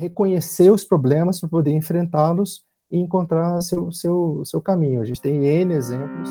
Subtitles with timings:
[0.00, 5.02] reconhecer os problemas para poder enfrentá-los e encontrar seu, seu, seu caminho.
[5.02, 6.30] A gente tem N exemplos.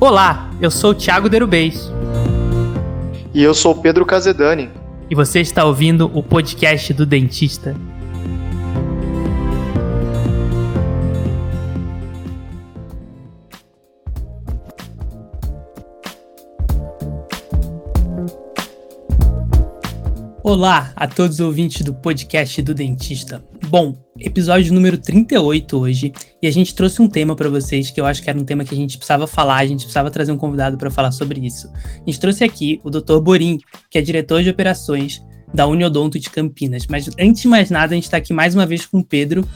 [0.00, 1.92] Olá, eu sou o Thiago Derubês.
[3.34, 4.70] E eu sou o Pedro Casedani.
[5.10, 7.76] E você está ouvindo o podcast do Dentista.
[20.50, 23.40] Olá a todos os ouvintes do podcast do Dentista.
[23.68, 26.12] Bom, episódio número 38 hoje,
[26.42, 28.64] e a gente trouxe um tema para vocês que eu acho que era um tema
[28.64, 31.70] que a gente precisava falar, a gente precisava trazer um convidado para falar sobre isso.
[31.72, 33.20] A gente trouxe aqui o Dr.
[33.20, 35.22] Borim, que é diretor de operações
[35.54, 36.84] da Uniodonto de Campinas.
[36.88, 39.48] Mas antes de mais nada, a gente está aqui mais uma vez com o Pedro.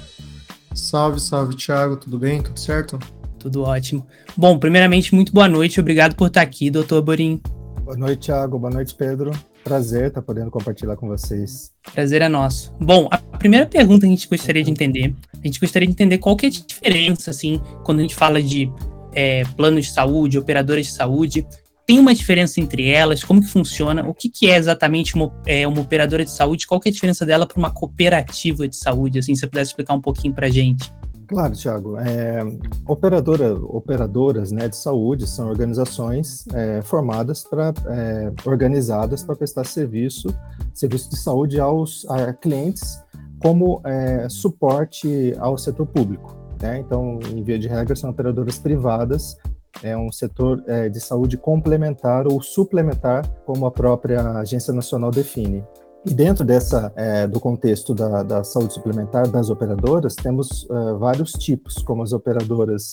[0.76, 2.40] Salve, salve, Thiago, tudo bem?
[2.40, 3.00] Tudo certo?
[3.36, 4.06] Tudo ótimo.
[4.36, 7.42] Bom, primeiramente, muito boa noite, obrigado por estar aqui, doutor Borim.
[7.82, 8.60] Boa noite, Thiago.
[8.60, 9.32] Boa noite, Pedro.
[9.64, 11.72] Prazer estar podendo compartilhar com vocês.
[11.94, 12.70] Prazer é nosso.
[12.78, 16.18] Bom, a primeira pergunta que a gente gostaria de entender, a gente gostaria de entender
[16.18, 18.70] qual que é a diferença, assim, quando a gente fala de
[19.14, 21.46] é, planos de saúde, operadoras de saúde,
[21.86, 23.24] tem uma diferença entre elas?
[23.24, 24.06] Como que funciona?
[24.06, 26.66] O que, que é exatamente uma, é, uma operadora de saúde?
[26.66, 29.18] Qual que é a diferença dela para uma cooperativa de saúde?
[29.18, 30.92] Assim, se você pudesse explicar um pouquinho para a gente.
[31.26, 31.96] Claro, Tiago.
[31.98, 32.42] É,
[32.86, 40.28] operadora, operadoras né, de saúde são organizações é, formadas para é, organizadas para prestar serviço,
[40.72, 43.02] serviço de saúde aos a clientes
[43.44, 46.34] como é, suporte ao setor público.
[46.62, 46.78] Né?
[46.78, 49.36] Então, em via de regra, são operadoras privadas,
[49.82, 55.62] é um setor é, de saúde complementar ou suplementar, como a própria Agência Nacional define.
[56.06, 61.32] E dentro dessa, é, do contexto da, da, saúde suplementar das operadoras, temos uh, vários
[61.32, 62.90] tipos, como as operadoras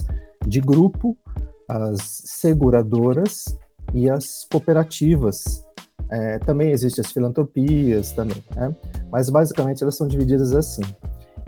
[0.47, 1.17] de grupo,
[1.67, 3.57] as seguradoras
[3.93, 5.65] e as cooperativas.
[6.09, 8.75] É, também existem as filantropias também, né?
[9.09, 10.81] mas basicamente elas são divididas assim.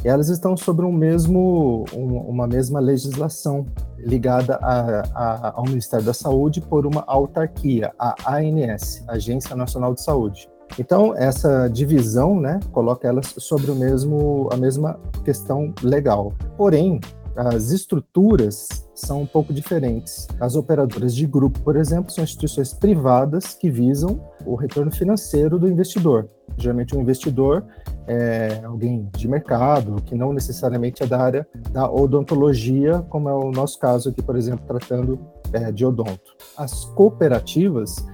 [0.04, 3.66] Elas estão sobre um mesmo, um, uma mesma legislação
[3.98, 10.02] ligada a, a, ao Ministério da Saúde por uma autarquia, a ANS, Agência Nacional de
[10.02, 10.50] Saúde.
[10.80, 16.34] Então, essa divisão, né, coloca elas sobre o mesmo, a mesma questão legal.
[16.58, 17.00] Porém,
[17.36, 20.28] as estruturas são um pouco diferentes.
[20.40, 25.68] As operadoras de grupo, por exemplo, são instituições privadas que visam o retorno financeiro do
[25.68, 26.30] investidor.
[26.58, 27.66] Geralmente, um investidor
[28.06, 33.52] é alguém de mercado, que não necessariamente é da área da odontologia, como é o
[33.52, 35.20] nosso caso aqui, por exemplo, tratando
[35.52, 36.36] é, de odonto.
[36.56, 38.06] As cooperativas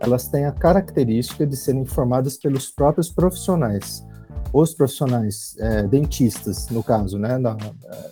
[0.00, 4.04] elas têm a característica de serem formadas pelos próprios profissionais.
[4.52, 7.56] Os profissionais é, dentistas, no caso, né, na,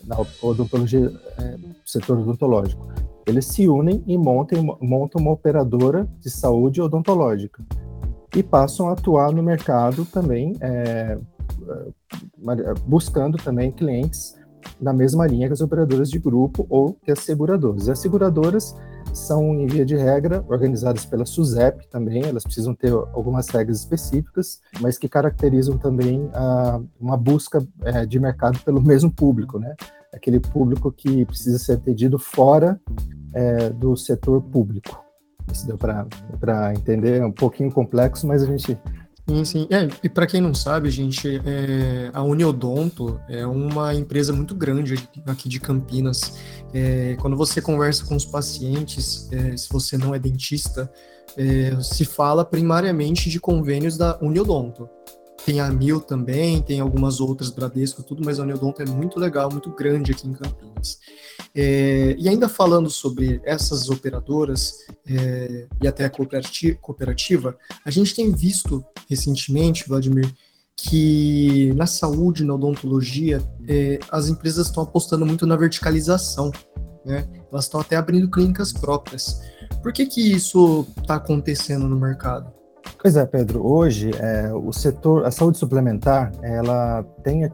[0.04, 2.88] na odontologia, é, setor odontológico,
[3.26, 7.62] eles se unem e montam, montam uma operadora de saúde odontológica
[8.36, 14.34] e passam a atuar no mercado também, é, é buscando também clientes
[14.80, 17.88] na mesma linha que as operadoras de grupo ou que as seguradoras.
[17.88, 18.74] As seguradoras
[19.14, 24.60] são, em via de regra, organizadas pela SUSEP também, elas precisam ter algumas regras específicas,
[24.80, 29.74] mas que caracterizam também ah, uma busca é, de mercado pelo mesmo público, né?
[30.12, 32.80] Aquele público que precisa ser atendido fora
[33.32, 35.02] é, do setor público.
[35.52, 38.78] Isso deu para entender, é um pouquinho complexo, mas a gente
[39.26, 39.66] Sim, sim.
[39.70, 44.94] É, e para quem não sabe, gente, é, a Uniodonto é uma empresa muito grande
[45.26, 46.34] aqui de Campinas.
[46.74, 50.92] É, quando você conversa com os pacientes, é, se você não é dentista,
[51.38, 54.90] é, se fala primariamente de convênios da Uniodonto.
[55.46, 59.50] Tem a Mil também, tem algumas outras, Bradesco, tudo, mas a Uniodonto é muito legal,
[59.50, 60.98] muito grande aqui em Campinas.
[61.54, 64.74] É, e ainda falando sobre essas operadoras
[65.82, 70.32] e até a cooperativa, a gente tem visto recentemente, Vladimir,
[70.76, 76.50] que na saúde, na odontologia, é, as empresas estão apostando muito na verticalização,
[77.04, 77.26] né?
[77.50, 79.40] Elas estão até abrindo clínicas próprias.
[79.82, 82.52] Por que que isso está acontecendo no mercado?
[83.00, 83.66] Pois é, Pedro.
[83.66, 87.50] Hoje, é, o setor, a saúde suplementar, ela tem,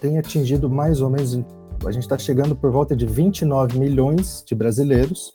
[0.00, 1.38] tem atingido mais ou menos,
[1.86, 5.30] a gente está chegando por volta de 29 milhões de brasileiros,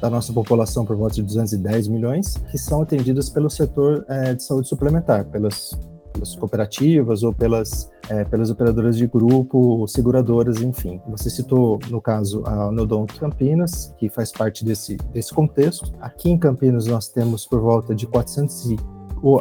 [0.00, 4.42] da nossa população por volta de 210 milhões, que são atendidos pelo setor é, de
[4.42, 5.78] saúde suplementar, pelas,
[6.12, 11.00] pelas cooperativas ou pelas, é, pelas operadoras de grupo, seguradoras, enfim.
[11.08, 15.92] Você citou, no caso, a Nodonto Campinas, que faz parte desse, desse contexto.
[16.00, 18.76] Aqui em Campinas nós temos por volta de 400 e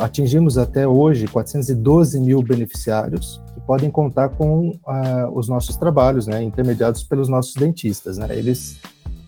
[0.02, 6.44] atingimos até hoje 412 mil beneficiários que podem contar com uh, os nossos trabalhos, né,
[6.44, 8.18] intermediados pelos nossos dentistas.
[8.18, 8.28] Né?
[8.32, 8.78] Eles,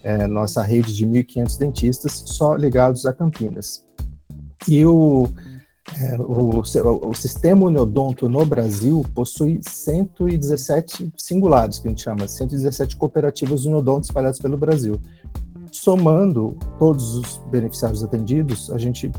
[0.03, 3.83] é, nossa rede de 1.500 dentistas só ligados a Campinas.
[4.68, 5.27] E o,
[6.00, 6.59] É, o,
[7.09, 14.06] o, sistema Uniodonto no Brasil possui 117 singulados, que a gente chama, 117 cooperativas Uniodonto
[14.06, 15.01] espalhadas pelo Brasil.
[15.71, 19.12] Somando todos os beneficiários atendidos, a gente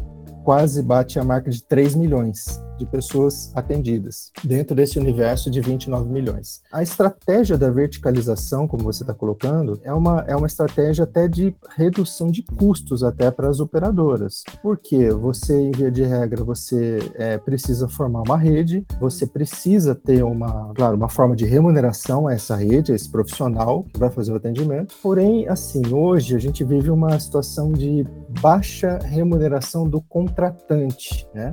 [0.45, 6.11] quase bate a marca de 3 milhões de pessoas atendidas dentro desse universo de 29
[6.11, 6.61] milhões.
[6.73, 11.55] A estratégia da verticalização, como você está colocando, é uma, é uma estratégia até de
[11.77, 14.43] redução de custos até para as operadoras.
[14.63, 20.25] Porque você, em via de regra, você é, precisa formar uma rede, você precisa ter
[20.25, 24.33] uma, claro, uma forma de remuneração a essa rede, a esse profissional que vai fazer
[24.33, 24.95] o atendimento.
[25.03, 28.05] Porém, assim, hoje a gente vive uma situação de
[28.41, 31.53] baixa remuneração do contratante, né?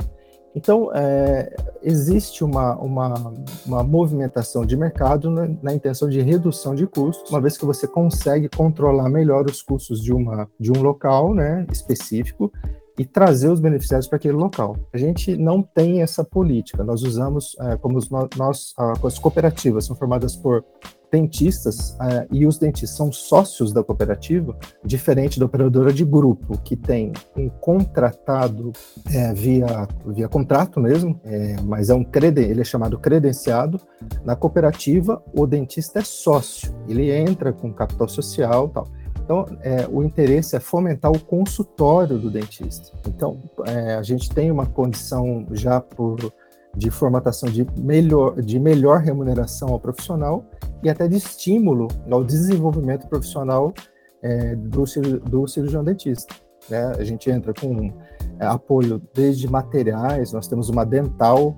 [0.56, 3.34] Então, é, existe uma, uma,
[3.66, 7.88] uma, movimentação de mercado na, na, intenção de redução de custos, uma vez que você
[7.88, 12.52] consegue controlar melhor os custos de, uma, de um local né, específico
[12.98, 14.76] e trazer os beneficiários para aquele local.
[14.92, 19.96] A gente não tem essa política, nós usamos, é, como os, nós, as cooperativas são
[19.96, 20.66] formadas por
[21.12, 26.76] dentistas uh, e os dentistas são sócios da cooperativa, diferente da operadora de grupo, que
[26.76, 28.72] tem um contratado
[29.14, 33.80] é, via, via contrato mesmo, é, mas é um creden ele é chamado credenciado.
[34.24, 38.88] Na cooperativa, o dentista é sócio, ele entra com capital social tal.
[39.30, 42.92] Então, é, o interesse é fomentar o consultório do dentista.
[43.08, 46.34] Então, é, a gente tem uma condição já por
[46.76, 50.46] de formatação de melhor, de melhor remuneração ao profissional
[50.84, 53.74] e até de estímulo ao desenvolvimento profissional
[54.22, 54.84] é, do,
[55.30, 56.34] do cirurgião dentista.
[56.70, 56.94] Né?
[56.98, 57.92] A gente entra com
[58.40, 61.56] é, apoio desde materiais, nós temos uma dental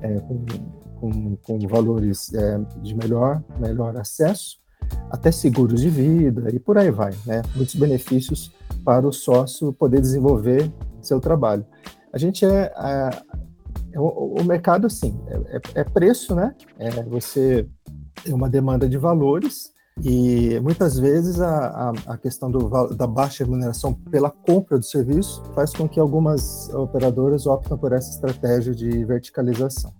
[0.00, 0.44] é, com,
[1.00, 4.58] com, com, valores é, de melhor, melhor acesso,
[5.10, 7.12] até seguros de vida e por aí vai.
[7.26, 7.42] Né?
[7.54, 8.52] Muitos benefícios
[8.84, 10.72] para o sócio poder desenvolver
[11.02, 11.66] seu trabalho.
[12.12, 13.10] A gente é, é
[13.98, 16.54] o, o mercado, sim, é, é, é, preço, né?
[16.78, 17.66] É, você
[18.22, 19.70] tem uma demanda de valores
[20.02, 21.68] e muitas vezes a,
[22.06, 26.68] a, a questão do, da baixa remuneração pela compra do serviço faz com que algumas
[26.74, 29.94] operadoras optem por essa estratégia de verticalização.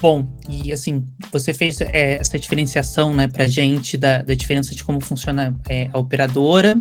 [0.00, 4.82] Bom, e assim, você fez é, essa diferenciação, né, a gente da, da diferença de
[4.82, 6.80] como funciona é, a operadora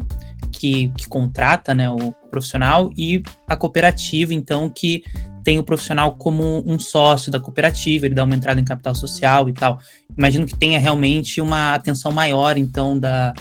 [0.52, 5.04] que, que contrata, né, o profissional e a cooperativa, então, que
[5.44, 9.50] tem o profissional como um sócio da cooperativa, ele dá uma entrada em capital social
[9.50, 9.80] e tal.
[10.18, 13.34] Imagino que tenha realmente uma atenção maior, então, da,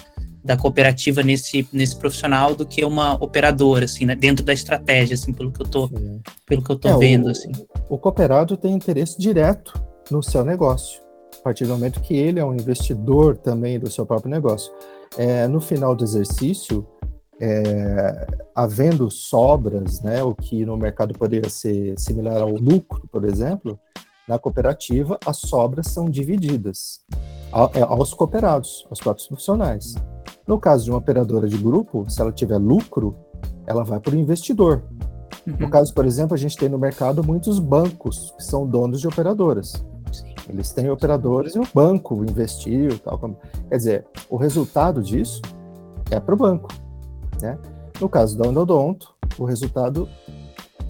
[0.44, 4.14] da cooperativa nesse, nesse profissional do que uma operadora, assim, né?
[4.14, 5.90] dentro da estratégia, assim, pelo que eu tô,
[6.46, 7.52] pelo que eu tô é, vendo, o, assim.
[7.88, 9.80] O cooperado tem interesse direto
[10.10, 11.00] no seu negócio,
[11.38, 14.72] a partir do momento que ele é um investidor também do seu próprio negócio.
[15.18, 16.86] É, no final do exercício,
[17.40, 23.78] é, havendo sobras, né, o que no mercado poderia ser similar ao lucro, por exemplo,
[24.28, 27.00] na cooperativa as sobras são divididas
[27.74, 29.94] é, aos cooperados, aos próprios profissionais.
[30.46, 33.16] No caso de uma operadora de grupo, se ela tiver lucro,
[33.66, 34.84] ela vai para o investidor.
[35.46, 35.56] Uhum.
[35.60, 39.08] No caso, por exemplo, a gente tem no mercado muitos bancos que são donos de
[39.08, 39.84] operadoras.
[40.48, 43.18] Eles têm operadores e o banco investiu, tal.
[43.68, 45.40] Quer dizer, o resultado disso
[46.10, 46.68] é para o banco.
[47.42, 47.58] Né?
[48.00, 50.08] No caso da endodonto, o resultado,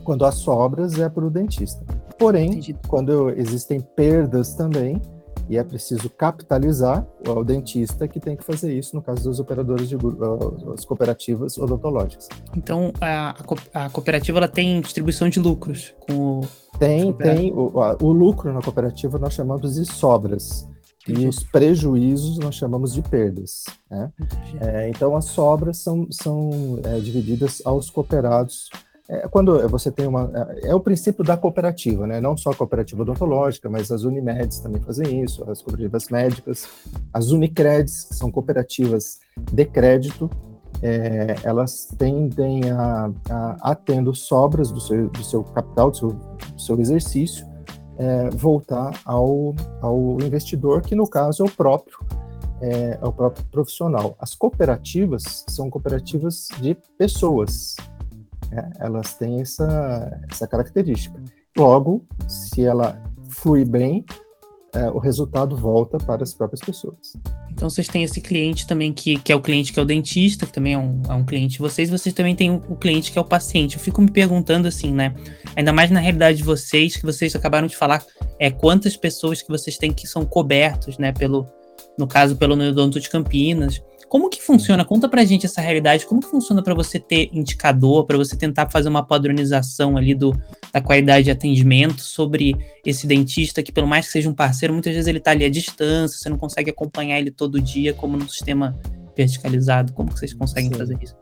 [0.05, 1.85] quando há sobras, é para o dentista.
[2.19, 2.77] Porém, Entendi.
[2.87, 5.01] quando existem perdas também,
[5.49, 9.41] e é preciso capitalizar, é o dentista que tem que fazer isso, no caso dos
[9.41, 9.97] operadores de
[10.73, 12.29] as cooperativas odontológicas.
[12.57, 13.35] Então, a,
[13.75, 16.41] a cooperativa ela tem distribuição de lucros com o...
[16.79, 17.53] Tem, tem.
[17.53, 20.69] O, o lucro na cooperativa nós chamamos de sobras.
[21.19, 23.65] E os prejuízos nós chamamos de perdas.
[23.91, 24.11] Né?
[24.61, 28.71] É, então, as sobras são, são é, divididas aos cooperados.
[29.09, 30.31] É, quando você tem uma.
[30.63, 32.21] É, é o princípio da cooperativa, né?
[32.21, 36.69] não só a cooperativa odontológica, mas as Unimeds também fazem isso, as cooperativas médicas,
[37.13, 39.19] as Unicreds, que são cooperativas
[39.53, 40.31] de crédito,
[40.83, 46.09] é, elas tendem a, a, a, tendo sobras do seu, do seu capital, do seu,
[46.11, 47.50] do seu exercício,
[48.01, 51.99] é, voltar ao, ao investidor, que no caso é o próprio,
[52.63, 54.17] é, é o próprio profissional.
[54.19, 57.77] As cooperativas são cooperativas de pessoas,
[58.51, 58.73] né?
[58.79, 61.23] elas têm essa, essa característica.
[61.55, 64.05] Logo, se ela flui bem,
[64.75, 67.17] é, o resultado volta para as próprias pessoas.
[67.51, 70.47] Então vocês têm esse cliente também que, que é o cliente que é o dentista,
[70.47, 73.19] que também é um, é um cliente de vocês, vocês também têm o, cliente que
[73.19, 73.77] é o paciente.
[73.77, 75.15] Eu fico me perguntando assim, né?
[75.57, 78.05] Ainda mais na realidade de vocês, que vocês acabaram de falar,
[78.39, 81.13] é quantas pessoas que vocês têm que são cobertos, né?
[81.13, 81.47] Pelo,
[81.99, 84.85] no caso, pelo Neodonto de Campinas, Como que funciona?
[84.85, 86.05] Conta pra gente essa realidade.
[86.05, 90.37] Como que funciona para você ter indicador, para você tentar fazer uma padronização ali do,
[90.73, 94.93] da qualidade de atendimento sobre esse dentista que, pelo mais que seja um parceiro, muitas
[94.93, 98.29] vezes ele está ali à distância, você não consegue acompanhar ele todo dia, como no
[98.29, 98.77] sistema
[99.17, 99.93] verticalizado.
[99.93, 100.79] Como que vocês conseguem Sim.
[100.79, 101.17] fazer isso?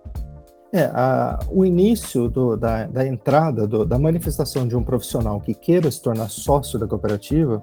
[0.73, 5.52] É, a, o início do, da, da, entrada, do, da manifestação de um profissional que
[5.52, 7.62] queira se tornar sócio da cooperativa,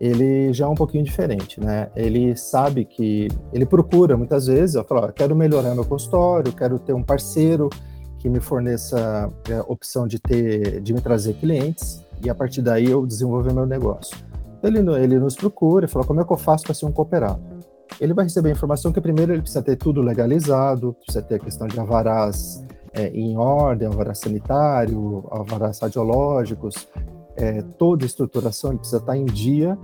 [0.00, 1.88] ele já é um pouquinho diferente, né?
[1.96, 7.02] Ele sabe que ele procura muitas vezes, fala, quero melhorar meu consultório, quero ter um
[7.02, 7.70] parceiro
[8.18, 12.62] que me forneça a é, opção de ter, de me trazer clientes e a partir
[12.62, 14.16] daí eu desenvolver meu negócio.
[14.62, 17.56] Ele, ele nos procura e fala, como é que eu faço para ser um cooperado?
[18.00, 21.38] ele vai receber a informação que primeiro ele precisa ter tudo legalizado, precisa ter a
[21.38, 26.88] questão de avarás é, em ordem, avarás sanitário, avarás radiológicos,
[27.36, 29.78] é, toda a estruturação ele precisa estar em dia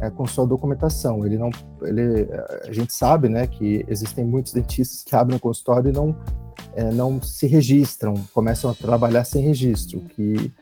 [0.00, 1.24] é, com sua documentação.
[1.26, 1.50] Ele não,
[1.82, 2.28] ele,
[2.66, 6.14] a gente sabe, né, que existem muitos dentistas que abrem o consultório e não,
[6.74, 10.52] é, não se registram, começam a trabalhar sem registro, que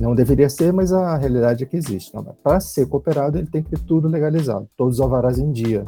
[0.00, 2.12] não deveria ser, mas a realidade é que existe.
[2.42, 5.84] Para ser cooperado, ele tem que ter tudo legalizado, todos os avarás em dia.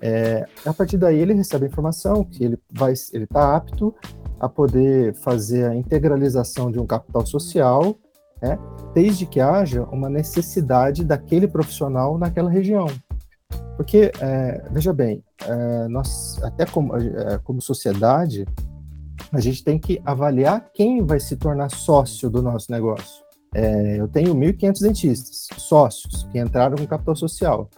[0.00, 3.92] É, a partir daí ele recebe a informação que ele vai, ele está apto
[4.38, 7.96] a poder fazer a integralização de um capital social,
[8.40, 8.58] né,
[8.94, 12.86] desde que haja uma necessidade daquele profissional naquela região.
[13.76, 18.44] Porque, é, veja bem, é, nós, até como, é, como sociedade,
[19.32, 23.22] a gente tem que avaliar quem vai se tornar sócio do nosso negócio.
[23.54, 27.70] É, eu tenho 1.500 dentistas, sócios, que entraram com capital social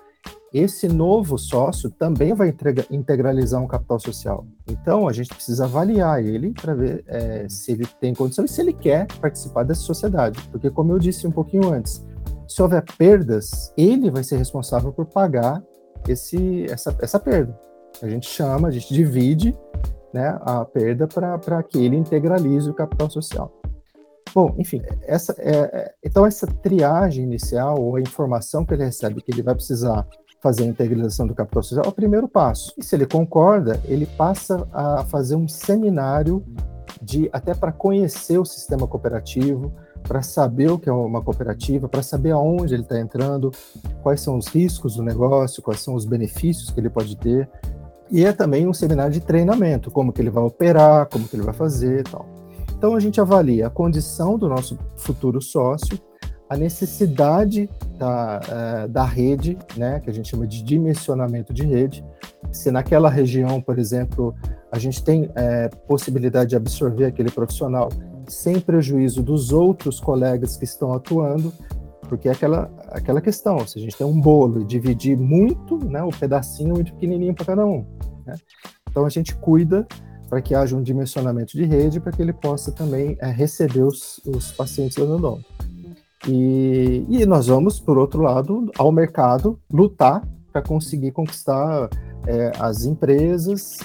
[0.52, 2.54] esse novo sócio também vai
[2.90, 4.45] integralizar um capital social.
[4.69, 8.61] Então, a gente precisa avaliar ele para ver é, se ele tem condição e se
[8.61, 10.40] ele quer participar dessa sociedade.
[10.50, 12.04] Porque, como eu disse um pouquinho antes,
[12.49, 15.62] se houver perdas, ele vai ser responsável por pagar
[16.09, 17.57] esse, essa, essa perda.
[18.02, 19.57] A gente chama, a gente divide
[20.12, 23.61] né, a perda para que ele integralize o capital social.
[24.35, 29.21] Bom, enfim, essa, é, é, então essa triagem inicial ou a informação que ele recebe
[29.21, 30.07] que ele vai precisar
[30.40, 32.73] fazer a integralização do capital social é o primeiro passo.
[32.76, 36.44] E se ele concorda, ele passa a fazer um seminário
[37.00, 42.02] de até para conhecer o sistema cooperativo, para saber o que é uma cooperativa, para
[42.02, 43.52] saber aonde ele está entrando,
[44.02, 47.49] quais são os riscos do negócio, quais são os benefícios que ele pode ter.
[48.11, 51.44] E é também um seminário de treinamento, como que ele vai operar, como que ele
[51.44, 52.26] vai fazer, tal.
[52.76, 55.99] Então a gente avalia a condição do nosso futuro sócio,
[56.50, 62.04] a necessidade da, uh, da rede, né, que a gente chama de dimensionamento de rede.
[62.50, 64.35] Se naquela região, por exemplo,
[64.73, 67.88] a gente tem é, possibilidade de absorver aquele profissional
[68.26, 71.52] sem prejuízo dos outros colegas que estão atuando,
[72.09, 76.02] porque é aquela, aquela questão, se a gente tem um bolo e dividir muito, né,
[76.02, 77.87] o pedacinho muito pequenininho para cada um.
[78.26, 78.35] Né?
[78.90, 79.87] Então a gente cuida
[80.28, 84.21] para que haja um dimensionamento de rede, para que ele possa também é, receber os,
[84.26, 85.60] os pacientes odontólogos.
[86.29, 91.89] E, e nós vamos, por outro lado, ao mercado lutar para conseguir conquistar
[92.27, 93.79] é, as empresas,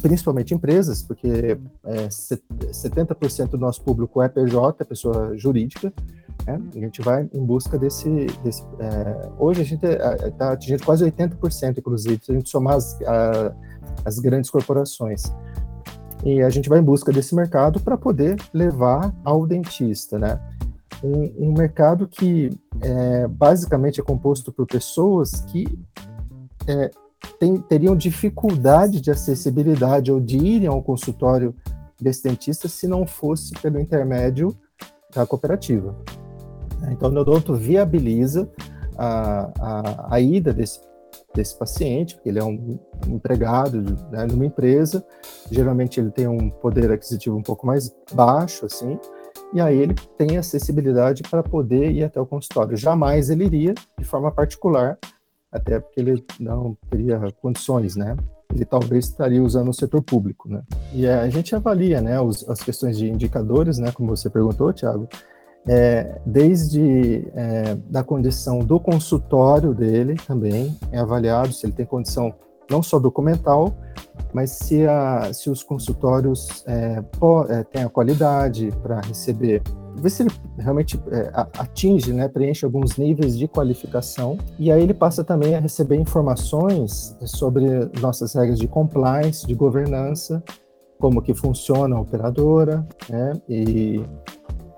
[0.00, 5.92] principalmente empresas, porque é, 70% do nosso público é PJ, é pessoa jurídica,
[6.46, 6.60] né?
[6.74, 8.26] a gente vai em busca desse.
[8.42, 12.76] desse é, hoje a gente está é, atingindo quase 80%, inclusive, se a gente somar
[12.76, 13.54] as, a,
[14.04, 15.24] as grandes corporações.
[16.24, 20.40] E a gente vai em busca desse mercado para poder levar ao dentista, né?
[21.02, 25.66] Um, um mercado que é, basicamente é composto por pessoas que
[26.66, 26.90] é,
[27.38, 31.54] tem, teriam dificuldade de acessibilidade ou de irem ao consultório
[32.00, 34.56] desse dentista se não fosse pelo intermédio
[35.14, 35.96] da cooperativa.
[36.90, 38.50] Então, o Neodonto viabiliza
[38.96, 40.80] a, a, a ida desse,
[41.34, 45.04] desse paciente, porque ele é um empregado né, numa empresa,
[45.50, 48.98] geralmente ele tem um poder aquisitivo um pouco mais baixo, assim,
[49.54, 52.76] e aí ele tem acessibilidade para poder ir até o consultório.
[52.76, 54.98] Jamais ele iria de forma particular,
[55.50, 58.16] até porque ele não teria condições, né?
[58.52, 60.62] Ele talvez estaria usando o setor público, né?
[60.92, 65.08] E a gente avalia, né, os, as questões de indicadores, né, como você perguntou, Tiago,
[65.68, 72.34] é, desde é, da condição do consultório dele também é avaliado se ele tem condição
[72.70, 73.74] não só documental,
[74.34, 77.02] mas se, a, se os consultórios é,
[77.48, 79.62] é, têm a qualidade para receber,
[79.94, 84.92] ver se ele realmente é, atinge, né, preenche alguns níveis de qualificação, e aí ele
[84.92, 87.64] passa também a receber informações sobre
[88.00, 90.42] nossas regras de compliance, de governança,
[90.98, 94.04] como que funciona a operadora, né, e,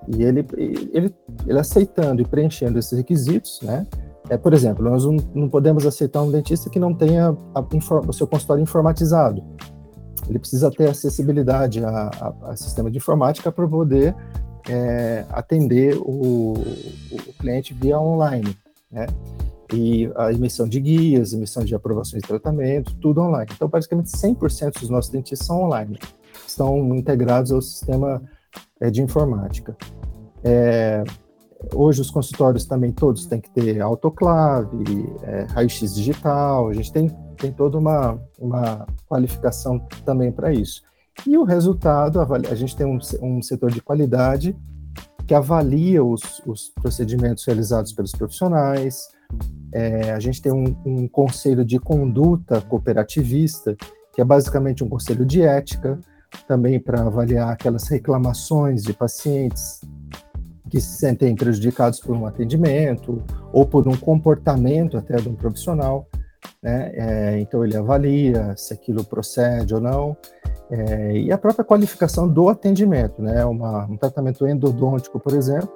[0.06, 0.46] e ele,
[0.92, 1.14] ele,
[1.46, 3.86] ele aceitando e preenchendo esses requisitos, né,
[4.28, 5.04] É, por exemplo, nós
[5.34, 9.42] não, podemos aceitar um dentista que não tenha a, a, o seu consultório informatizado.
[10.28, 14.14] Ele precisa ter acessibilidade a, a sistema de informática para poder
[14.68, 18.56] é, atender o, o, cliente via online,
[18.90, 19.06] né?
[19.72, 23.50] E a emissão de guias, emissão de aprovações de tratamento, tudo online.
[23.52, 25.98] Então, praticamente 100% dos nossos dentistas são online,
[26.46, 28.22] estão integrados ao sistema
[28.80, 29.76] é, de informática.
[30.44, 31.02] É,
[31.74, 34.84] hoje os consultórios também todos têm que ter autoclave,
[35.22, 40.82] é, raio-x digital, a gente tem, tem toda uma, uma qualificação também para isso.
[41.26, 44.56] E o resultado, a gente tem um, um setor de qualidade
[45.26, 49.08] que avalia os, os procedimentos realizados pelos profissionais,
[49.72, 53.76] é, a gente tem um, um conselho de conduta cooperativista,
[54.14, 55.98] que é basicamente um conselho de ética,
[56.46, 59.80] também para avaliar aquelas reclamações de pacientes
[60.70, 66.08] que se sentem prejudicados por um atendimento ou por um comportamento até de um profissional.
[66.62, 66.92] Né?
[66.94, 70.16] É, então ele avalia se aquilo procede ou não.
[70.70, 73.44] É, e a própria qualificação do atendimento, né?
[73.44, 75.72] Uma, um tratamento endodôntico, por exemplo,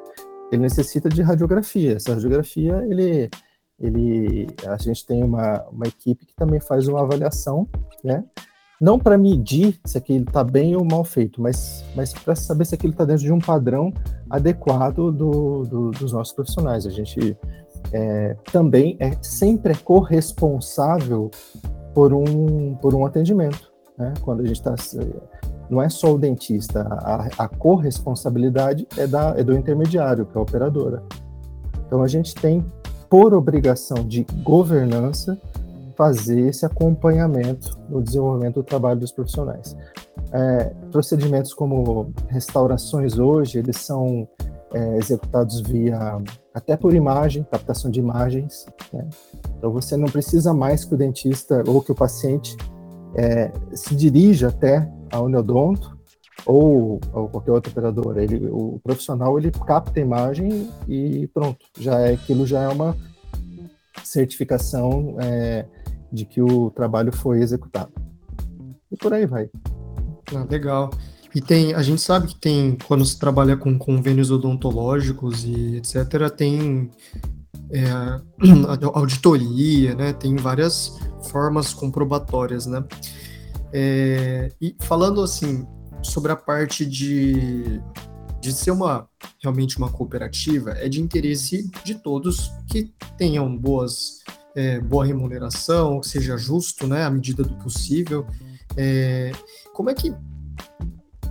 [0.51, 1.95] ele necessita de radiografia.
[1.95, 3.31] Essa radiografia, ele,
[3.79, 7.69] ele, a gente tem uma, uma equipe que também faz uma avaliação,
[8.03, 8.25] né?
[8.81, 12.75] Não para medir se aquilo está bem ou mal feito, mas, mas para saber se
[12.75, 13.93] aquilo está dentro de um padrão
[14.31, 16.87] adequado do, do, dos nossos profissionais.
[16.87, 17.37] A gente
[17.93, 21.31] é, também é sempre é corresponsável
[21.95, 23.71] por um, por um atendimento.
[23.99, 24.15] Né?
[24.23, 24.75] Quando a gente está.
[25.69, 30.39] Não é só o dentista, a, a corresponsabilidade é, da, é do intermediário, que é
[30.39, 31.03] a operadora.
[31.87, 32.65] Então a gente tem,
[33.09, 35.39] por obrigação de governança,
[36.01, 39.77] fazer esse acompanhamento no desenvolvimento do trabalho dos profissionais.
[40.33, 44.27] É, procedimentos como restaurações hoje, eles são
[44.73, 46.17] é, executados via
[46.55, 48.65] até por imagem, captação de imagens.
[48.91, 49.11] Né?
[49.59, 52.57] Então você não precisa mais que o dentista ou que o paciente
[53.15, 55.99] é, se dirija até a Uniodonto
[56.47, 58.25] ou, ou qualquer outra operadora.
[58.25, 62.97] Ele, o profissional ele capta a imagem e pronto, já é aquilo já é uma
[64.05, 65.67] certificação é,
[66.13, 67.93] de que o trabalho foi executado.
[68.91, 69.49] E por aí vai.
[70.35, 70.91] Ah, legal.
[71.35, 76.29] E tem, a gente sabe que tem, quando se trabalha com convênios odontológicos e etc.,
[76.37, 76.91] tem
[77.71, 77.85] é,
[78.93, 80.13] auditoria, né?
[80.13, 80.99] Tem várias
[81.31, 82.85] formas comprobatórias, né?
[83.73, 85.65] É, e falando assim
[86.03, 87.81] sobre a parte de,
[88.41, 89.09] de ser uma
[89.43, 94.21] realmente uma cooperativa, é de interesse de todos que tenham boas
[94.55, 98.27] é, boa remuneração, que seja justo, né, à medida do possível.
[98.77, 99.33] É,
[99.73, 100.13] como é que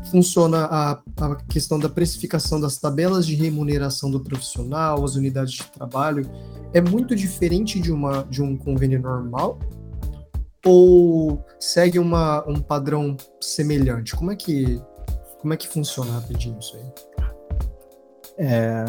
[0.10, 5.63] funciona a, a, questão da precificação das tabelas de remuneração do profissional, as unidades de
[5.65, 6.30] trabalho?
[6.74, 9.60] É muito diferente de, uma, de um convênio normal?
[10.65, 14.15] Ou segue uma, um padrão semelhante?
[14.15, 14.82] Como é que,
[15.39, 16.91] como é que funciona rapidinho isso aí?
[18.38, 18.86] É,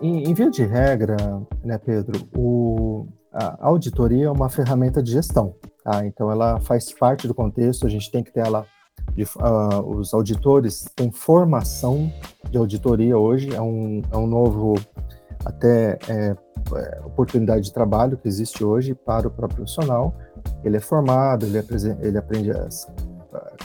[0.00, 1.16] em, em via de regra,
[1.62, 6.04] né, Pedro, o, a auditoria é uma ferramenta de gestão, tá?
[6.06, 8.66] Então ela faz parte do contexto, a gente tem que ter ela,
[9.14, 12.12] de, uh, os auditores têm formação
[12.50, 14.74] de auditoria hoje, é um, é um novo,
[15.44, 16.36] até, é,
[16.74, 20.14] é, oportunidade de trabalho que existe hoje para o próprio profissional,
[20.64, 21.58] ele é formado, ele,
[22.00, 22.86] ele aprende as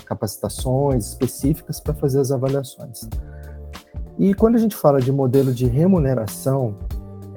[0.06, 3.02] capacitações específicas para fazer as avaliações.
[4.18, 6.78] E quando a gente fala de modelo de remuneração,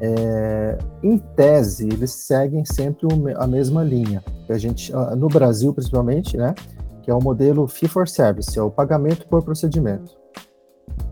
[0.00, 4.22] é, em tese, eles seguem sempre a mesma linha.
[4.48, 6.54] A gente, no Brasil, principalmente, né,
[7.02, 10.16] que é o modelo fee for service, é o pagamento por procedimento.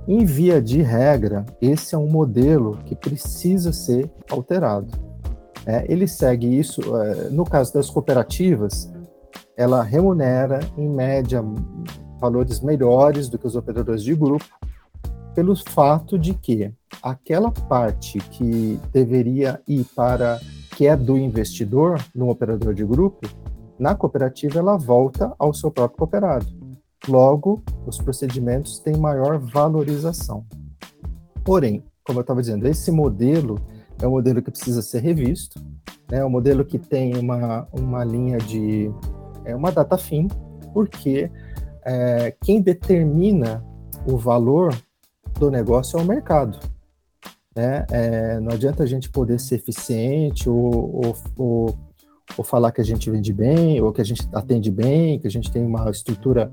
[0.07, 4.87] Em via de regra, esse é um modelo que precisa ser alterado.
[5.67, 8.89] É, ele segue isso, é, no caso das cooperativas,
[9.57, 11.43] ela remunera, em média,
[12.21, 14.45] valores melhores do que os operadores de grupo,
[15.35, 20.41] pelo fato de que aquela parte que deveria ir para
[20.77, 23.27] que é do investidor no operador de grupo,
[23.79, 26.47] na cooperativa ela volta ao seu próprio cooperado.
[27.09, 30.45] Logo, os procedimentos têm maior valorização.
[31.45, 33.59] Porém, como eu estava dizendo, esse modelo
[34.01, 35.61] é um modelo que precisa ser revisto,
[36.11, 36.19] né?
[36.19, 38.91] é um modelo que tem uma, uma linha de
[39.47, 40.29] é uma data fim,
[40.73, 41.31] porque
[41.85, 43.65] é, quem determina
[44.07, 44.77] o valor
[45.39, 46.59] do negócio é o mercado.
[47.55, 47.87] Né?
[47.91, 51.79] É, não adianta a gente poder ser eficiente ou, ou, ou,
[52.37, 55.31] ou, falar que a gente vende bem, ou que a gente atende bem, que a
[55.31, 56.53] gente tem uma estrutura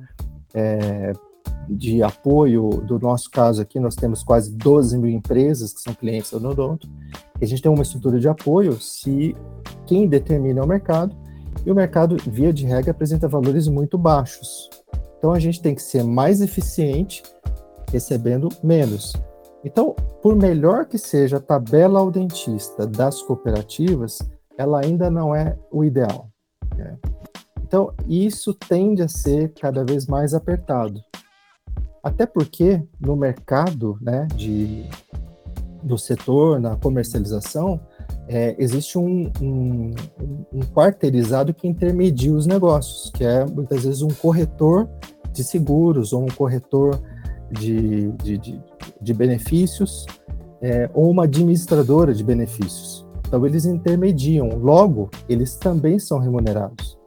[0.53, 1.12] é,
[1.67, 6.32] de apoio, do nosso caso aqui, nós temos quase 12 mil empresas que são clientes
[6.32, 6.89] da Nodonto,
[7.41, 9.36] a gente tem uma estrutura de apoio se
[9.86, 11.15] quem determina é o mercado,
[11.65, 14.69] e o mercado, via de regra, apresenta valores muito baixos.
[15.17, 17.23] Então a gente tem que ser mais eficiente
[17.91, 19.13] recebendo menos.
[19.63, 24.19] Então, por melhor que seja a tabela ao dentista das cooperativas,
[24.58, 26.30] ela ainda não é o ideal.
[26.76, 26.97] Né?
[27.62, 30.99] Então, isso tende a ser cada vez mais apertado.
[32.04, 34.86] Até porque no mercado né, de,
[35.82, 37.80] do setor, na comercialização,
[38.27, 39.91] é, existe um, um,
[40.53, 44.89] um, quarteirizado que intermedia os negócios, que é muitas vezes um corretor
[45.31, 47.01] de seguros ou um corretor
[47.51, 48.62] de, de, de,
[49.01, 50.05] de benefícios
[50.62, 53.05] é, ou uma administradora de benefícios.
[53.27, 56.97] Então, eles intermediam, logo, eles também são remunerados.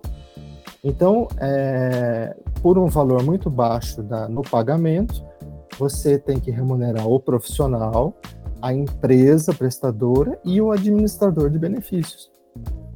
[0.82, 5.24] Então, é, por um valor muito baixo da, no pagamento,
[5.78, 8.14] você tem que remunerar o profissional,
[8.66, 12.28] a empresa prestadora e o administrador de benefícios.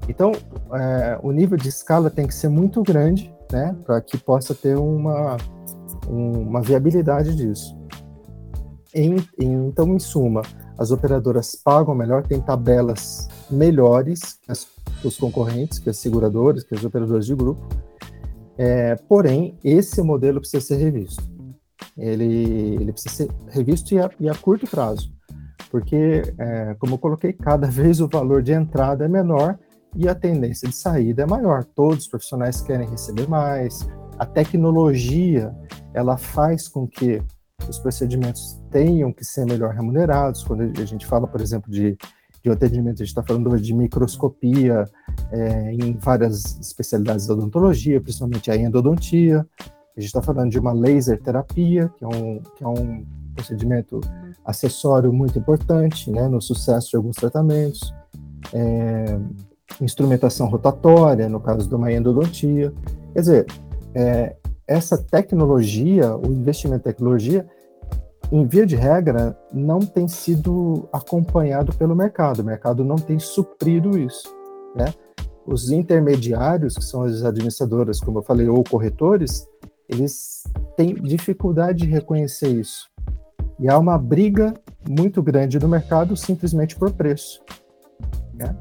[0.09, 0.33] Então,
[0.75, 4.77] é, o nível de escala tem que ser muito grande, né, para que possa ter
[4.77, 5.37] uma,
[6.09, 7.79] uma viabilidade disso.
[8.93, 10.43] Em, em, então, em suma,
[10.77, 14.67] as operadoras pagam melhor, têm tabelas melhores que, as,
[15.05, 17.65] os concorrentes, que as seguradoras, que as operadoras de grupo.
[18.59, 21.23] É, porém, esse modelo precisa ser revisto.
[21.97, 25.13] Ele, ele precisa ser revisto e a, e a curto prazo,
[25.71, 29.59] porque, é, como eu coloquei, cada vez o valor de entrada é menor
[29.95, 31.65] e a tendência de saída é maior.
[31.65, 35.55] Todos os profissionais querem receber mais, a tecnologia
[35.95, 37.23] ela faz com que
[37.69, 40.45] os procedimentos tenham que ser melhor remunerados.
[40.45, 41.97] Quando a gente fala, por exemplo, de,
[42.43, 44.85] de atendimento, a gente está falando de microscopia
[45.31, 49.47] é, em várias especialidades da odontologia, principalmente a endodontia.
[49.97, 54.01] A gente está falando de uma laser terapia, que é um, que é um procedimento
[54.45, 57.95] acessório muito importante né, no sucesso de alguns tratamentos.
[58.53, 59.19] É,
[59.81, 62.73] instrumentação rotatória, no caso de uma endodontia.
[63.13, 63.47] Quer dizer,
[63.95, 67.47] é, essa tecnologia, o investimento em tecnologia,
[68.33, 72.41] em via de regra, não tem sido acompanhado pelo mercado.
[72.41, 74.29] O mercado não tem suprido isso.
[74.75, 74.95] Né?
[75.47, 79.49] Os intermediários, que são as administradoras, como eu falei, ou corretores,
[79.89, 80.45] eles
[80.77, 82.89] têm dificuldade de reconhecer isso.
[83.61, 84.55] E há uma briga
[84.89, 87.43] muito grande no mercado simplesmente por preço.
[88.35, 88.57] Né?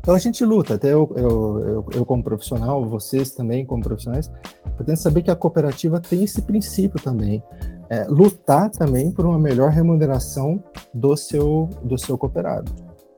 [0.00, 4.30] Então a gente luta, até eu, eu, eu, eu, como profissional, vocês também como profissionais,
[4.76, 7.42] podemos saber que a cooperativa tem esse princípio também.
[7.88, 12.70] É, lutar também por uma melhor remuneração do seu, do seu cooperado.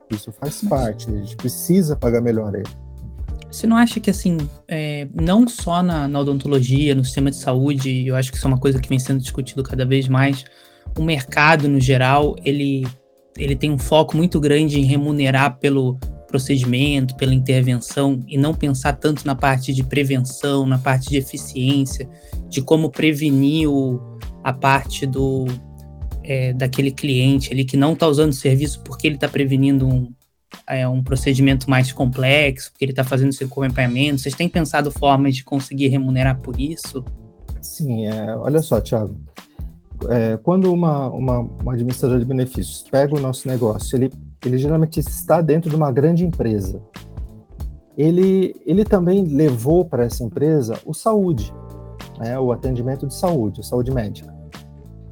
[0.09, 2.69] Isso faz parte, a gente precisa pagar melhor ele.
[3.51, 8.05] Você não acha que, assim, é, não só na, na, odontologia, no sistema de saúde,
[8.05, 10.45] eu acho que isso é uma coisa que vem sendo discutido cada vez mais,
[10.97, 12.85] o mercado, no geral, ele,
[13.37, 18.93] ele tem um foco muito grande em remunerar pelo, procedimento, pela intervenção e não pensar
[18.93, 22.07] tanto na parte de prevenção, na parte de eficiência,
[22.49, 25.45] de como prevenir o, a parte do
[26.23, 30.13] é, daquele cliente ali que não está usando o serviço porque ele está prevenindo um,
[30.67, 34.21] é, um procedimento mais complexo, porque ele está fazendo seu acompanhamento.
[34.21, 37.03] Vocês têm pensado formas de conseguir remunerar por isso?
[37.61, 39.17] Sim, é, olha só, Thiago.
[40.09, 44.11] É, quando uma, uma, uma administradora de benefícios pega o nosso negócio, ele
[44.45, 46.81] ele geralmente está dentro de uma grande empresa.
[47.97, 51.53] Ele, ele também levou para essa empresa o saúde,
[52.19, 54.33] né, o atendimento de saúde, a saúde médica.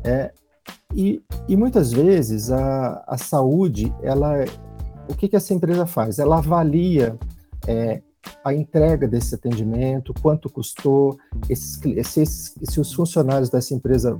[0.04, 0.32] É,
[0.94, 4.46] e, e muitas vezes a, a saúde, ela,
[5.10, 6.20] o que, que essa empresa faz?
[6.20, 7.18] Ela avalia
[7.68, 8.02] é,
[8.44, 11.18] a entrega desse atendimento, quanto custou,
[11.50, 14.20] esses, se, os funcionários dessa empresa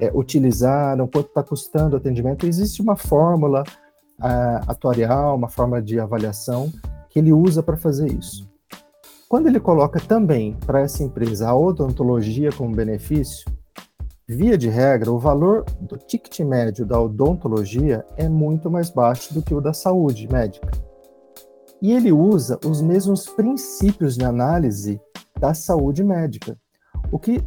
[0.00, 2.46] é, utilizaram, quanto está custando o atendimento.
[2.46, 3.62] Existe uma fórmula
[4.18, 6.72] uh, atuarial, uma forma de avaliação
[7.08, 8.48] que ele usa para fazer isso.
[9.28, 13.44] Quando ele coloca também para essa empresa a odontologia como benefício,
[14.28, 19.42] via de regra, o valor do ticket médio da odontologia é muito mais baixo do
[19.42, 20.70] que o da saúde médica.
[21.80, 25.00] E ele usa os mesmos princípios de análise
[25.38, 26.56] da saúde médica,
[27.12, 27.42] o que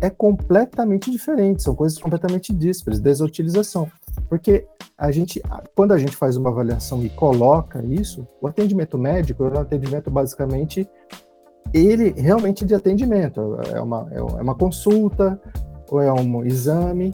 [0.00, 3.90] é completamente diferente, são coisas completamente díspares, desutilização.
[4.28, 4.66] Porque
[4.96, 5.42] a gente,
[5.74, 10.10] quando a gente faz uma avaliação e coloca isso, o atendimento médico é um atendimento
[10.10, 10.88] basicamente
[11.72, 15.40] ele realmente de atendimento, é uma, é uma consulta,
[15.90, 17.12] ou é um exame,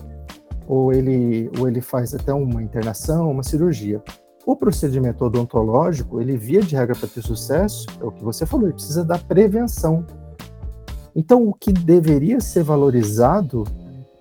[0.68, 4.02] ou ele, ou ele faz até uma internação, uma cirurgia.
[4.50, 8.66] O procedimento odontológico, ele via de regra para ter sucesso, é o que você falou,
[8.66, 10.04] ele precisa da prevenção.
[11.14, 13.62] Então, o que deveria ser valorizado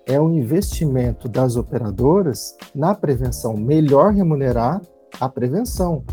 [0.06, 4.80] é o investimento das operadoras na prevenção, melhor remunerar
[5.18, 6.04] a prevenção,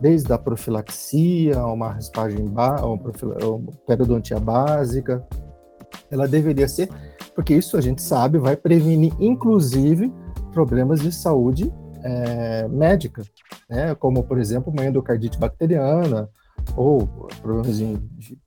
[0.00, 2.98] desde a profilaxia, uma raspagem, uma, uma
[3.86, 5.22] periodontia básica,
[6.10, 6.88] ela deveria ser,
[7.34, 10.10] porque isso a gente sabe vai prevenir, inclusive,
[10.54, 11.70] problemas de saúde
[12.02, 13.22] é, médica,
[13.68, 13.94] né?
[13.94, 16.28] como, por exemplo, uma endocardite bacteriana,
[16.76, 17.06] ou
[17.40, 18.38] problemas de, de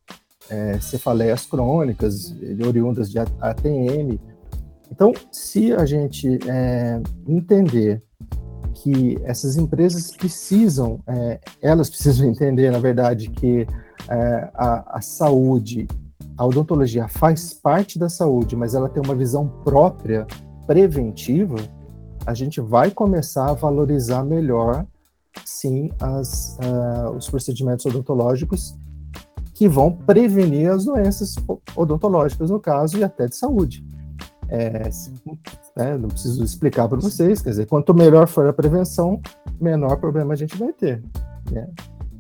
[0.50, 4.20] é, cefaleias crônicas, oriundas de ATM.
[4.92, 8.02] Então, se a gente é, entender
[8.76, 13.66] que essas empresas precisam, é, elas precisam entender, na verdade, que
[14.08, 15.88] é, a, a saúde,
[16.38, 20.28] a odontologia faz parte da saúde, mas ela tem uma visão própria,
[20.68, 21.56] preventiva,
[22.26, 24.86] a gente vai começar a valorizar melhor,
[25.44, 28.76] sim, as, uh, os procedimentos odontológicos
[29.54, 31.36] que vão prevenir as doenças
[31.76, 33.86] odontológicas, no caso, e até de saúde.
[34.48, 34.90] É,
[35.76, 39.20] né, não preciso explicar para vocês, quer dizer, quanto melhor for a prevenção,
[39.60, 41.02] menor problema a gente vai ter.
[41.52, 41.68] Né?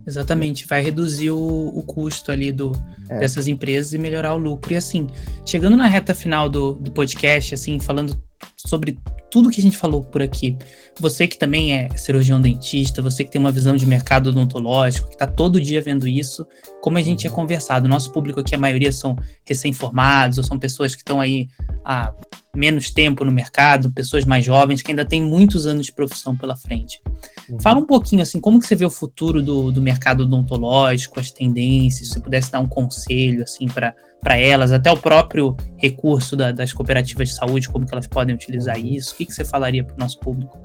[0.07, 2.71] Exatamente, vai reduzir o, o custo ali do,
[3.09, 3.19] é.
[3.19, 4.71] dessas empresas e melhorar o lucro.
[4.71, 5.07] E assim,
[5.43, 8.15] chegando na reta final do, do podcast, assim, falando
[8.55, 8.97] sobre
[9.29, 10.57] tudo que a gente falou por aqui.
[10.99, 15.15] Você que também é cirurgião dentista, você que tem uma visão de mercado odontológico, que
[15.15, 16.47] está todo dia vendo isso,
[16.81, 20.95] como a gente tinha conversado, nosso público aqui, a maioria são recém-formados, ou são pessoas
[20.95, 21.49] que estão aí
[21.83, 22.13] há
[22.55, 26.55] menos tempo no mercado, pessoas mais jovens, que ainda têm muitos anos de profissão pela
[26.55, 27.01] frente.
[27.49, 27.59] Uhum.
[27.59, 31.31] Fala um pouquinho, assim, como que você vê o futuro do, do mercado odontológico, as
[31.31, 33.93] tendências, se você pudesse dar um conselho, assim, para
[34.25, 38.33] para elas, até o próprio recurso da, das cooperativas de saúde, como que elas podem
[38.33, 39.13] utilizar isso?
[39.13, 40.59] O que, que você falaria para o nosso público?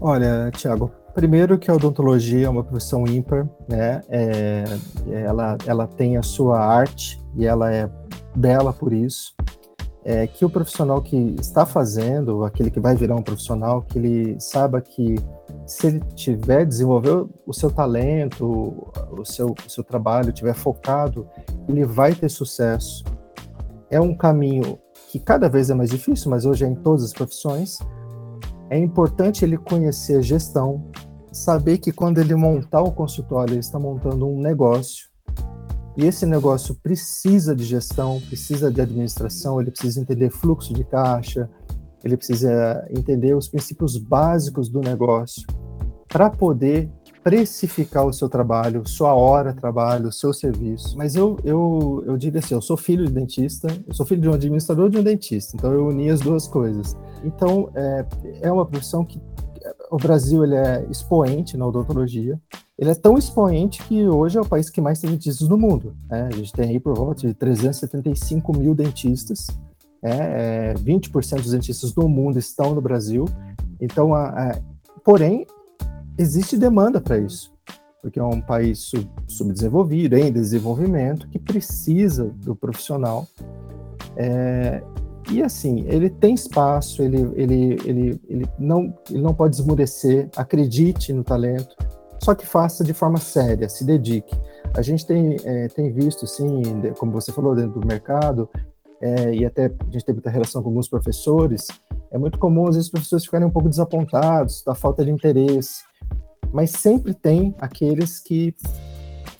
[0.00, 4.02] Olha, Tiago, primeiro que a odontologia é uma profissão ímpar, né?
[4.08, 4.64] É,
[5.24, 7.88] ela, ela tem a sua arte e ela é
[8.34, 9.32] bela por isso.
[10.08, 14.40] É, que o profissional que está fazendo, aquele que vai virar um profissional, que ele
[14.40, 15.16] saiba que
[15.66, 18.46] se ele tiver desenvolver o seu talento,
[19.10, 21.28] o seu, o seu trabalho, tiver focado,
[21.68, 23.02] ele vai ter sucesso.
[23.90, 24.78] É um caminho
[25.10, 27.80] que cada vez é mais difícil, mas hoje é em todas as profissões.
[28.70, 30.88] É importante ele conhecer gestão,
[31.32, 35.08] saber que quando ele montar o consultório, ele está montando um negócio.
[35.96, 41.48] E esse negócio precisa de gestão, precisa de administração, ele precisa entender fluxo de caixa,
[42.04, 45.46] ele precisa entender os princípios básicos do negócio
[46.06, 46.90] para poder
[47.24, 50.96] precificar o seu trabalho, sua hora de trabalho, o seu serviço.
[50.96, 54.28] Mas eu, eu, eu digo assim, eu sou filho de dentista, eu sou filho de
[54.28, 56.96] um administrador de um dentista, então eu uni as duas coisas.
[57.24, 58.06] Então, é,
[58.42, 59.20] é uma profissão que
[59.90, 62.40] o Brasil ele é expoente na odontologia,
[62.78, 65.96] ele é tão expoente que hoje é o país que mais tem dentistas no mundo.
[66.10, 66.28] Né?
[66.30, 69.46] A gente tem aí por volta de 375 mil dentistas,
[70.02, 73.24] é, é, 20% dos dentistas do mundo estão no Brasil.
[73.80, 74.58] Então, a, a,
[75.04, 75.46] porém,
[76.18, 77.52] existe demanda para isso,
[78.02, 83.26] porque é um país sub, subdesenvolvido, em desenvolvimento, que precisa do profissional.
[84.16, 84.82] É,
[85.30, 91.12] e assim, ele tem espaço, ele, ele, ele, ele, não, ele não pode esmurecer, acredite
[91.12, 91.74] no talento,
[92.22, 94.34] só que faça de forma séria, se dedique.
[94.74, 96.62] A gente tem, é, tem visto, sim,
[96.98, 98.48] como você falou, dentro do mercado,
[99.00, 101.66] é, e até a gente tem muita relação com alguns professores,
[102.10, 105.82] é muito comum, às vezes, os professores ficarem um pouco desapontados da falta de interesse,
[106.52, 108.54] mas sempre tem aqueles que,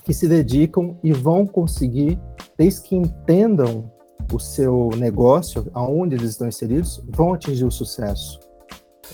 [0.04, 2.18] que se dedicam e vão conseguir,
[2.58, 3.90] desde que entendam
[4.32, 8.40] o seu negócio, aonde eles estão inseridos, vão atingir o sucesso.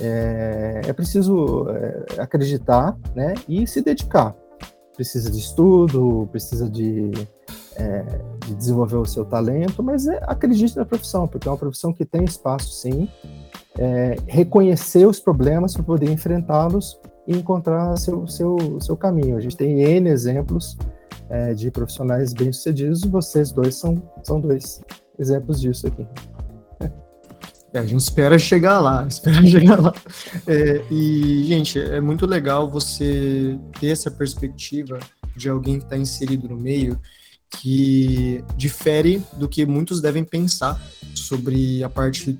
[0.00, 4.34] É, é preciso é, acreditar né, e se dedicar.
[4.94, 7.10] Precisa de estudo, precisa de
[7.76, 8.04] é,
[8.46, 12.04] de desenvolver o seu talento, mas é, acredite na profissão, porque é uma profissão que
[12.04, 13.08] tem espaço sim,
[13.78, 19.36] é, reconhecer os problemas para poder enfrentá-los e encontrar seu, seu, seu caminho.
[19.36, 20.76] A gente tem N exemplos
[21.32, 24.82] é, de profissionais bem-sucedidos, vocês dois são, são dois
[25.18, 26.06] exemplos disso aqui.
[27.72, 29.94] É, a gente espera chegar lá, espera chegar lá.
[30.46, 35.00] É, e, gente, é muito legal você ter essa perspectiva
[35.34, 37.00] de alguém que está inserido no meio
[37.58, 40.78] que difere do que muitos devem pensar
[41.14, 42.38] sobre a parte,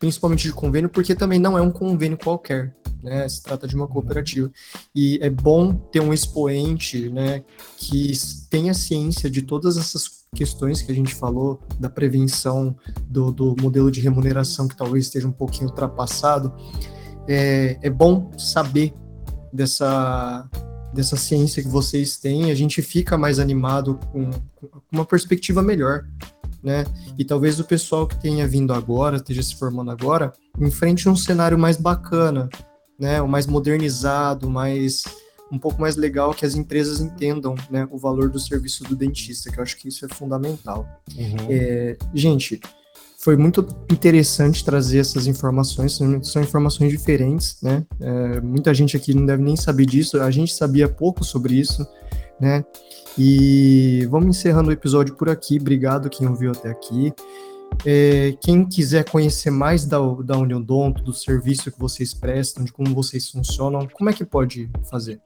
[0.00, 3.28] principalmente de convênio, porque também não é um convênio qualquer, né?
[3.28, 4.50] Se trata de uma cooperativa.
[4.94, 7.44] E é bom ter um expoente, né,
[7.76, 8.12] que
[8.48, 12.76] tenha ciência de todas essas questões que a gente falou, da prevenção
[13.08, 16.54] do, do modelo de remuneração que talvez esteja um pouquinho ultrapassado.
[17.28, 18.94] É, é bom saber
[19.52, 20.48] dessa
[20.94, 26.04] dessa ciência que vocês têm, a gente fica mais animado com, com uma perspectiva melhor
[26.62, 26.84] né?
[27.18, 31.58] E talvez o pessoal que tenha vindo agora, esteja se formando agora, enfrente um cenário
[31.58, 32.48] mais bacana,
[33.02, 33.20] né?
[33.20, 35.02] O mais modernizado, mais
[35.50, 39.50] um pouco mais legal que as empresas entendam né, o valor do serviço do dentista,
[39.50, 40.88] que eu acho que isso é fundamental.
[41.18, 41.48] Uhum.
[41.50, 42.60] É, gente,
[43.18, 47.84] foi muito interessante trazer essas informações, são, informações diferentes, né?
[48.00, 51.84] É, muita gente aqui não deve nem saber disso, a gente sabia pouco sobre isso,
[52.40, 52.64] né?
[53.18, 55.58] E vamos encerrando o episódio por aqui.
[55.60, 57.12] Obrigado quem ouviu até aqui.
[57.84, 62.94] É, quem quiser conhecer mais da, da Uniodonto, do serviço que vocês prestam, de como
[62.94, 65.20] vocês funcionam, como é que pode fazer?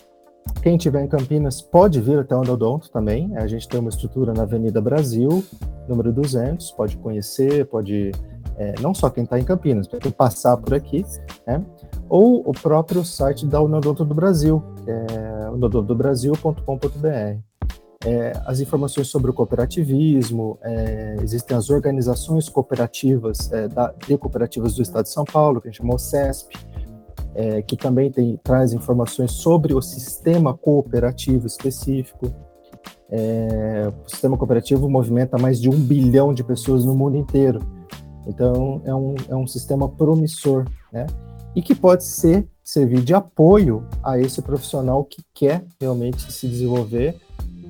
[0.62, 3.38] Quem estiver em Campinas pode vir até o Uniodonto também.
[3.38, 5.44] A gente tem uma estrutura na Avenida Brasil,
[5.88, 6.72] número 200.
[6.72, 8.12] Pode conhecer, pode
[8.58, 11.06] é, não só quem está em Campinas, pode passar por aqui,
[11.48, 11.64] né?
[12.10, 17.50] Ou o próprio site da Unodonto do Brasil, que é unodontodobrasil.com.br.
[18.06, 24.74] É, as informações sobre o cooperativismo, é, existem as organizações cooperativas é, da, de cooperativas
[24.74, 26.58] do Estado de São Paulo, que a gente chama o CESP,
[27.36, 32.34] é, que também tem, traz informações sobre o sistema cooperativo específico.
[33.10, 37.60] É, o sistema cooperativo movimenta mais de um bilhão de pessoas no mundo inteiro.
[38.26, 41.06] Então, é um, é um sistema promissor, né?
[41.56, 47.20] E que pode ser servir de apoio a esse profissional que quer realmente se desenvolver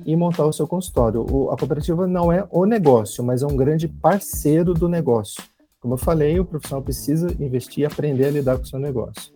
[0.04, 1.26] e montar o seu consultório.
[1.30, 5.42] O, a cooperativa não é o negócio, mas é um grande parceiro do negócio.
[5.80, 9.32] Como eu falei, o profissional precisa investir e aprender a lidar com o seu negócio.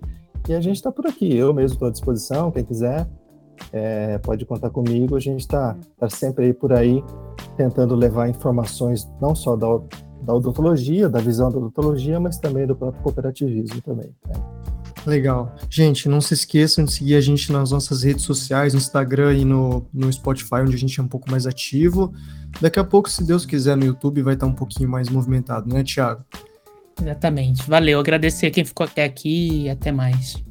[0.46, 3.08] E a gente está por aqui, eu mesmo estou à disposição, quem quiser
[3.72, 5.16] é, pode contar comigo.
[5.16, 7.02] A gente está tá sempre aí por aí
[7.56, 9.66] tentando levar informações não só da
[10.24, 14.10] da odontologia, da visão da odontologia, mas também do próprio cooperativismo também.
[14.26, 14.34] Né?
[15.06, 15.54] Legal.
[15.68, 19.44] Gente, não se esqueçam de seguir a gente nas nossas redes sociais, no Instagram e
[19.44, 22.12] no, no Spotify, onde a gente é um pouco mais ativo.
[22.60, 25.82] Daqui a pouco, se Deus quiser, no YouTube vai estar um pouquinho mais movimentado, né,
[25.84, 26.24] Thiago?
[27.00, 27.68] Exatamente.
[27.68, 28.00] Valeu.
[28.00, 30.42] Agradecer quem ficou até aqui e até mais.